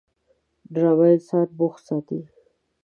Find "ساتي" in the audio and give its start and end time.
1.87-2.19